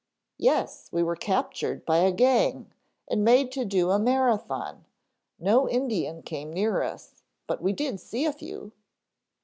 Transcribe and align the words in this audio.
"Yes. 0.39 0.89
We 0.91 1.03
were 1.03 1.15
captured 1.15 1.85
by 1.85 1.97
a 1.99 2.11
gang 2.11 2.73
and 3.07 3.23
made 3.23 3.51
to 3.51 3.63
do 3.63 3.91
a 3.91 3.99
Marathon; 3.99 4.85
no 5.37 5.69
Indian 5.69 6.23
came 6.23 6.51
near 6.51 6.81
us, 6.81 7.21
but 7.45 7.61
we 7.61 7.71
did 7.71 7.99
see 7.99 8.25
a 8.25 8.33
few." 8.33 8.71